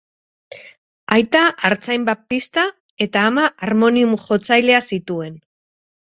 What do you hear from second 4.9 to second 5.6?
zituen.